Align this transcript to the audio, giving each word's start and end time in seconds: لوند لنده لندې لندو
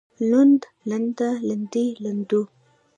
لوند 0.29 0.61
لنده 0.89 1.29
لندې 1.47 1.85
لندو 2.03 2.41